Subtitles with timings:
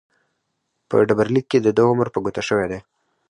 [0.89, 2.79] په ډبرلیک کې دده عمر په ګوته شوی دی.